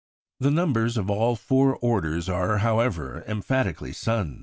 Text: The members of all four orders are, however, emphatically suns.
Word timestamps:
The 0.39 0.49
members 0.49 0.97
of 0.97 1.11
all 1.11 1.35
four 1.35 1.75
orders 1.75 2.27
are, 2.27 2.57
however, 2.57 3.23
emphatically 3.27 3.93
suns. 3.93 4.39